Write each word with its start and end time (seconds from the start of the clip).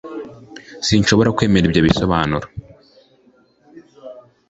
s 0.83 0.85
sinshobora 0.87 1.33
kwemera 1.37 1.65
ibyo 1.67 1.81
bisobanuro 1.87 2.47